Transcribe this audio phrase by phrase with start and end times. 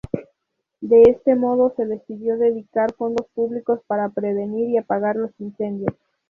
[0.81, 5.93] De este modo se decidió dedicar fondos públicos para prevenir y apagar los incendios.